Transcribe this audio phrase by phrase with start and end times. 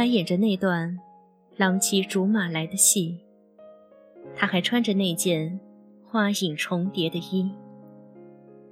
[0.00, 0.98] 还演着那段
[1.58, 3.18] 郎骑竹马来的戏，
[4.34, 5.60] 他还穿着那件
[6.06, 7.50] 花影重叠的衣，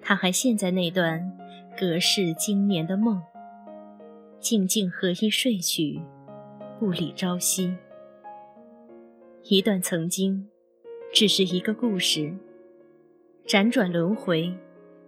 [0.01, 1.37] 他还陷在那段
[1.79, 3.21] 隔世经年的梦，
[4.41, 6.01] 静静合衣睡去，
[6.81, 7.77] 不理朝夕。
[9.45, 10.49] 一段曾经，
[11.13, 12.35] 只是一个故事，
[13.47, 14.51] 辗转轮回，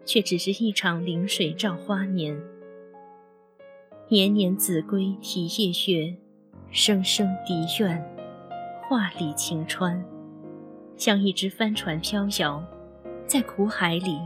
[0.04, 2.38] 却只是一场临水照花年。
[4.12, 6.12] 年年子规啼夜月，
[6.73, 8.05] 声声笛怨，
[8.82, 10.05] 画里晴川，
[10.96, 12.60] 像一只帆船飘摇，
[13.24, 14.18] 在苦海里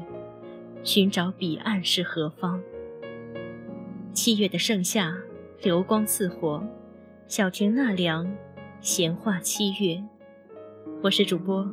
[0.83, 2.63] 寻找彼岸是何方。
[4.15, 5.15] 七月的盛夏，
[5.61, 6.67] 流光似火，
[7.29, 8.35] 小亭纳凉，
[8.81, 10.03] 闲话七月。
[11.03, 11.71] 我是主播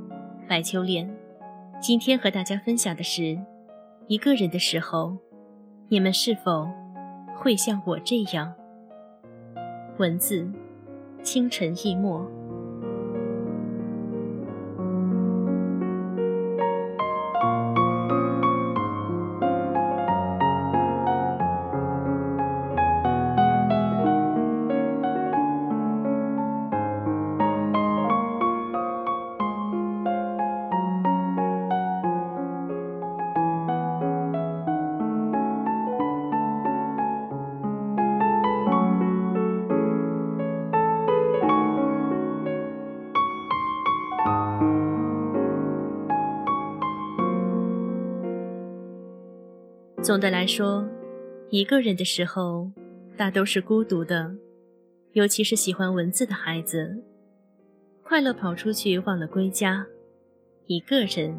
[0.49, 1.09] 白秋莲，
[1.81, 3.39] 今天和大家分享的是：
[4.07, 5.15] 一个人的时候，
[5.87, 6.67] 你们是否？
[7.41, 8.53] 会像我这样，
[9.97, 10.47] 文字，
[11.23, 12.29] 清晨一墨。
[50.03, 50.89] 总的来说，
[51.51, 52.71] 一个人的时候，
[53.15, 54.35] 大都是孤独的，
[55.11, 57.03] 尤其是喜欢文字的孩子，
[58.01, 59.85] 快乐跑出去忘了归家，
[60.65, 61.37] 一个人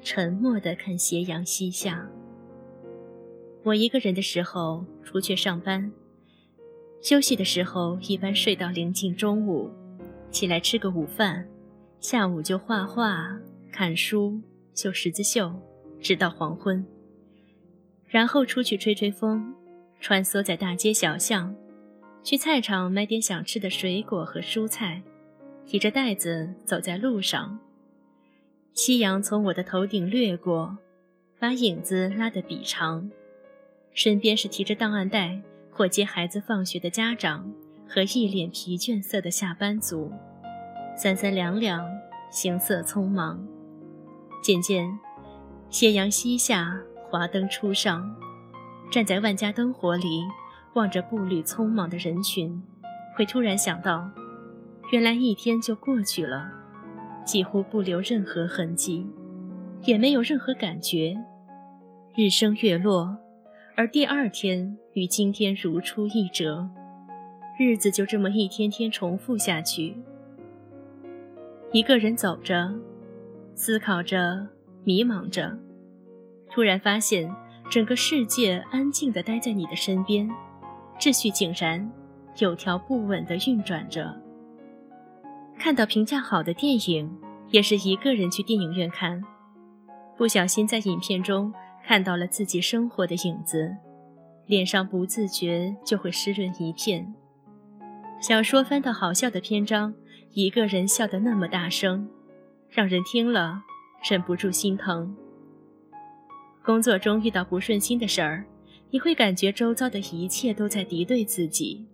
[0.00, 2.08] 沉默地看斜阳西下。
[3.62, 5.92] 我一个人的时候，出去上班，
[7.02, 9.70] 休息的时候一般睡到临近中午，
[10.30, 11.46] 起来吃个午饭，
[12.00, 13.38] 下午就画画、
[13.70, 14.40] 看书、
[14.74, 15.52] 绣十字绣，
[16.00, 16.82] 直到黄昏。
[18.08, 19.54] 然后出去吹吹风，
[20.00, 21.54] 穿梭在大街小巷，
[22.22, 25.02] 去菜场买点想吃的水果和蔬菜，
[25.66, 27.58] 提着袋子走在路上。
[28.72, 30.78] 夕阳从我的头顶掠过，
[31.38, 33.10] 把影子拉得笔长。
[33.92, 35.40] 身边是提着档案袋
[35.70, 37.52] 或接孩子放学的家长
[37.88, 40.12] 和一脸疲倦色的下班族，
[40.96, 41.84] 三三两两，
[42.30, 43.44] 行色匆忙。
[44.42, 44.98] 渐渐，
[45.68, 46.80] 斜阳西下。
[47.10, 48.14] 华灯初上，
[48.90, 50.22] 站在万家灯火里，
[50.74, 52.62] 望着步履匆忙的人群，
[53.16, 54.10] 会突然想到，
[54.92, 56.50] 原来一天就过去了，
[57.24, 59.06] 几乎不留任何痕迹，
[59.84, 61.16] 也没有任何感觉。
[62.14, 63.16] 日升月落，
[63.74, 66.68] 而第二天与今天如出一辙，
[67.58, 69.96] 日子就这么一天天重复下去。
[71.72, 72.74] 一个人走着，
[73.54, 74.46] 思考着，
[74.84, 75.58] 迷茫着。
[76.50, 77.34] 突然发现，
[77.70, 80.28] 整个世界安静地待在你的身边，
[80.98, 81.90] 秩序井然，
[82.38, 84.20] 有条不紊地运转着。
[85.58, 87.10] 看到评价好的电影，
[87.50, 89.22] 也是一个人去电影院看，
[90.16, 91.52] 不小心在影片中
[91.84, 93.76] 看到了自己生活的影子，
[94.46, 97.14] 脸上不自觉就会湿润一片。
[98.20, 99.94] 小说翻到好笑的篇章，
[100.32, 102.08] 一个人笑得那么大声，
[102.68, 103.62] 让人听了
[104.08, 105.14] 忍不住心疼。
[106.68, 108.44] 工作中遇到不顺心的事儿，
[108.90, 111.86] 你会感觉周遭的一切都在敌对自己，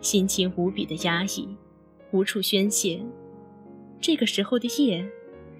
[0.00, 1.54] 心情无比的压抑，
[2.12, 2.98] 无处宣泄。
[4.00, 5.06] 这个时候的夜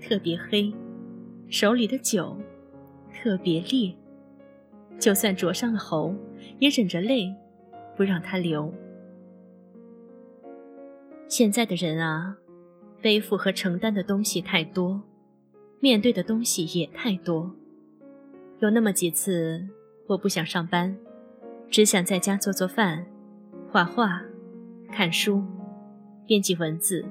[0.00, 0.72] 特别黑，
[1.50, 2.34] 手里的酒
[3.12, 3.94] 特别烈，
[4.98, 6.14] 就算灼伤了喉，
[6.58, 7.30] 也忍着泪
[7.94, 8.72] 不让它流。
[11.28, 12.38] 现在的人啊，
[13.02, 15.02] 背负和承担的东西太多，
[15.78, 17.54] 面对的东西也太多。
[18.62, 19.60] 有那么几次，
[20.06, 20.96] 我不想上班，
[21.68, 23.04] 只想在家做做饭、
[23.68, 24.22] 画画、
[24.92, 25.44] 看书、
[26.28, 27.04] 编辑文字。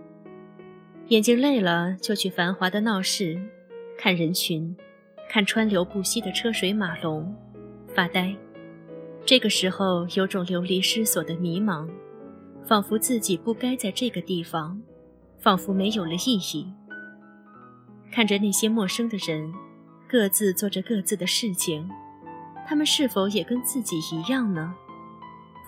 [1.09, 3.37] 眼睛累了，就去繁华的闹市，
[3.97, 4.73] 看人群，
[5.29, 7.35] 看川流不息的车水马龙，
[7.93, 8.33] 发呆。
[9.25, 11.85] 这个时候，有种流离失所的迷茫，
[12.65, 14.81] 仿佛自己不该在这个地方，
[15.37, 16.73] 仿佛没有了意义。
[18.09, 19.53] 看着那些陌生的人。
[20.11, 21.89] 各自做着各自的事情，
[22.67, 24.75] 他们是否也跟自己一样呢？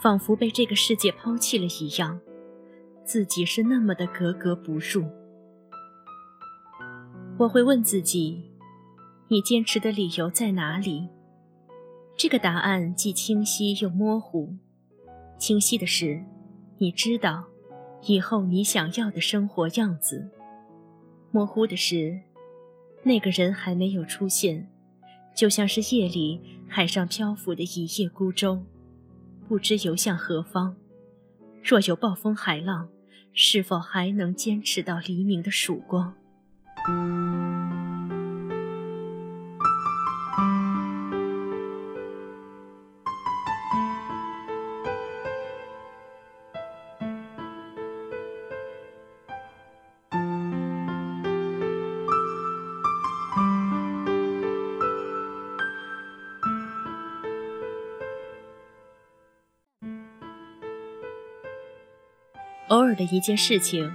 [0.02, 2.20] 仿佛被这个世界抛弃了一样，
[3.06, 5.06] 自己是那么的格格不入。
[7.38, 8.52] 我会问自己：
[9.30, 11.08] 你坚持的理由在哪里？
[12.18, 14.54] 这个答案既清晰又模糊。
[15.38, 16.22] 清晰的是，
[16.80, 17.46] 你知道，
[18.02, 20.30] 以后你想要的生活样子。
[21.32, 22.20] 模糊的是，
[23.04, 24.68] 那个人还没有出现，
[25.36, 28.64] 就像是夜里海上漂浮的一叶孤舟，
[29.48, 30.76] 不知游向何方。
[31.64, 32.90] 若有暴风海浪，
[33.34, 36.14] 是否还能坚持到黎明的曙光？
[62.74, 63.94] 偶尔的一件事情，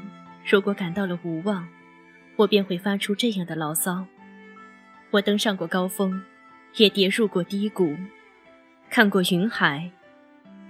[0.48, 1.66] 如果感到了无望，
[2.36, 4.06] 我便会发出这样的牢骚。
[5.10, 6.22] 我登上过高峰，
[6.76, 7.96] 也跌入过低谷，
[8.88, 9.90] 看过云海，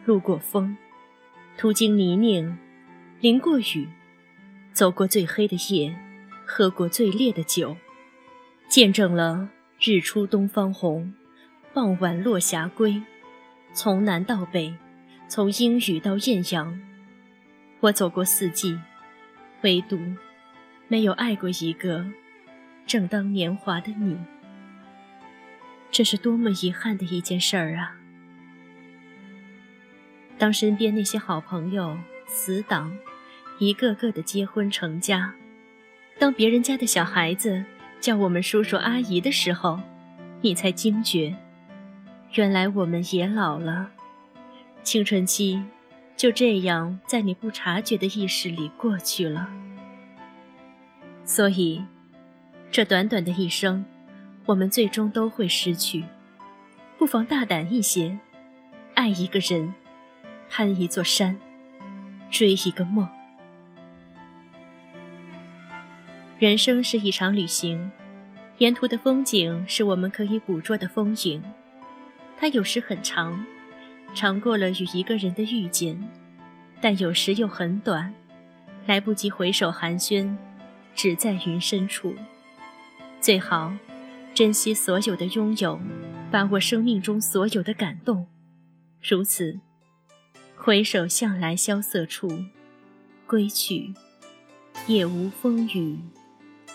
[0.07, 0.75] 路过风，
[1.59, 2.57] 途经泥泞，
[3.21, 3.87] 淋过雨，
[4.73, 5.95] 走过最黑的夜，
[6.47, 7.77] 喝过最烈的酒，
[8.71, 11.13] 见证了日出东方红，
[11.75, 13.03] 傍晚落霞归，
[13.75, 14.75] 从南到北，
[15.29, 16.88] 从阴雨到艳阳。
[17.81, 18.79] 我走过四季，
[19.63, 19.99] 唯独
[20.89, 22.05] 没有爱过一个
[22.87, 24.19] 正当年华的你。
[25.91, 27.97] 这是多么遗憾的一件事儿啊！
[30.37, 31.97] 当身边那些好朋友、
[32.27, 32.97] 死党
[33.59, 35.33] 一个个的结婚成家，
[36.19, 37.65] 当别人家的小孩子
[38.01, 39.81] 叫我们叔叔阿姨的时候，
[40.41, 41.35] 你才惊觉，
[42.35, 43.91] 原来我们也老了，
[44.83, 45.63] 青春期。
[46.19, 49.49] 就这样，在你不察觉的意识里过去了。
[51.25, 51.85] 所以，
[52.73, 53.85] 这短短的一生，
[54.45, 56.05] 我们最终都会失去。
[56.99, 58.19] 不妨大胆一些，
[58.95, 59.73] 爱一个人，
[60.51, 61.39] 攀一座山，
[62.33, 63.09] 追一个梦。
[66.41, 67.93] 人生是一场旅行，
[68.59, 71.41] 沿途的风景是我们可以捕捉的风影。
[72.37, 73.47] 它有时很长。
[74.15, 76.03] 尝过了与一个人的遇见，
[76.81, 78.13] 但有时又很短，
[78.87, 80.37] 来不及回首寒暄，
[80.95, 82.15] 只在云深处。
[83.21, 83.73] 最好
[84.35, 85.81] 珍惜所有的拥有，
[86.31, 88.27] 把握生命中所有的感动。
[89.01, 89.61] 如此，
[90.57, 92.45] 回首向来萧瑟处，
[93.27, 93.93] 归去，
[94.87, 95.99] 也无风雨，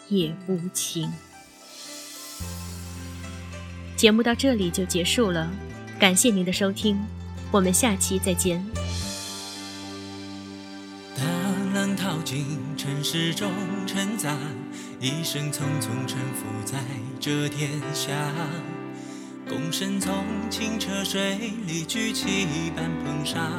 [0.07, 1.12] 也无晴。
[3.95, 5.50] 节目到这里就结束了，
[6.00, 6.97] 感谢您的收听。
[7.54, 8.66] 我们下期再见。
[11.16, 11.24] 大
[11.76, 13.52] 浪淘尽，尘世中
[13.86, 14.36] 沉杂，
[15.00, 16.80] 一生匆匆沉浮在
[17.20, 18.12] 这天下。
[19.48, 23.52] 共身从清澈水里举起半捧沙，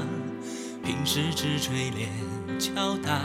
[0.82, 2.08] 平时只垂怜
[2.58, 3.20] 敲打。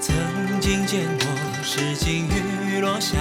[0.00, 1.26] 曾经见过
[1.62, 3.18] 诗经雨落下，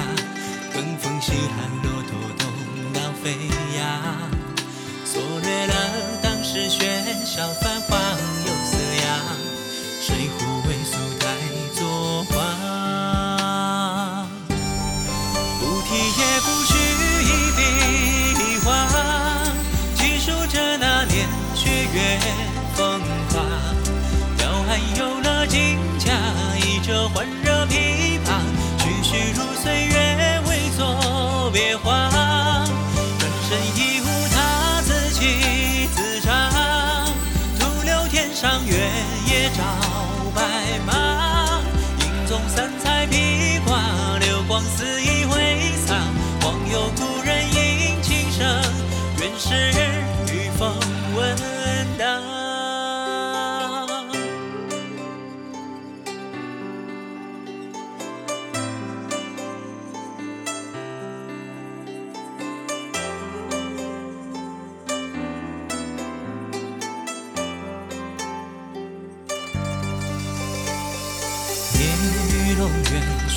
[0.74, 2.48] 跟风细寒，骆驼东
[2.94, 3.32] 到飞
[3.78, 4.39] 呀。
[5.12, 8.09] 错略了当时喧嚣繁华。
[39.54, 39.89] 照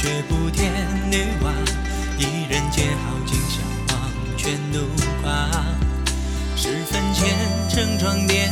[0.03, 0.69] 却不天
[1.13, 1.53] 女娃，
[2.19, 4.81] 一人皆好景相望，全怒
[5.23, 5.49] 夸。
[6.57, 7.29] 十分虔
[7.69, 8.51] 诚装点，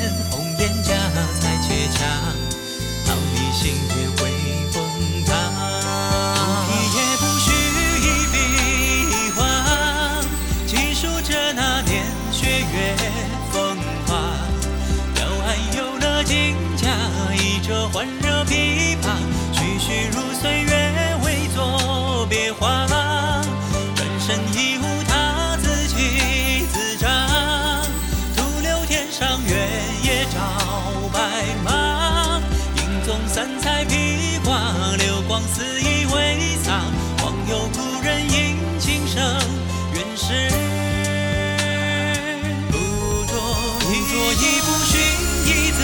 [44.10, 45.00] 所以不寻
[45.46, 45.78] 一字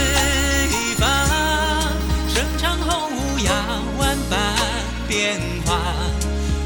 [0.72, 0.96] 一
[2.34, 3.48] 生，长后无涯，
[3.96, 4.34] 万般
[5.06, 5.78] 变化，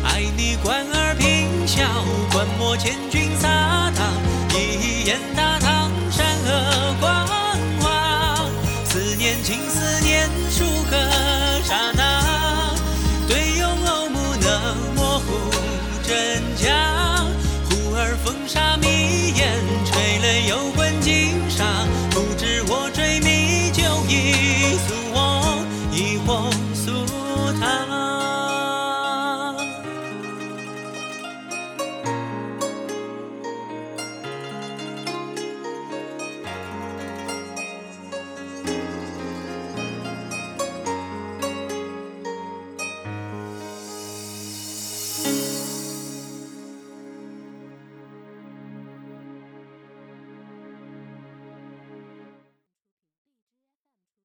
[0.02, 1.84] 爱你关耳平笑，
[2.32, 3.09] 观摩千。